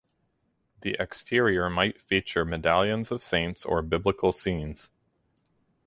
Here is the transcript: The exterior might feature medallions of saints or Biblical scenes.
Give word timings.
The 0.81 0.97
exterior 0.99 1.69
might 1.69 2.01
feature 2.01 2.43
medallions 2.43 3.11
of 3.11 3.21
saints 3.21 3.63
or 3.63 3.83
Biblical 3.83 4.31
scenes. 4.31 4.89